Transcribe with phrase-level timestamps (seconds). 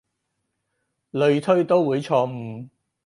[1.11, 2.69] 類推都會錯誤